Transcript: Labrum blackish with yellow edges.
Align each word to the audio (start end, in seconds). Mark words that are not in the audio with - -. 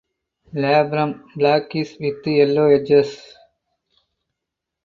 Labrum 0.55 1.25
blackish 1.35 1.99
with 1.99 2.25
yellow 2.25 2.65
edges. 2.65 3.21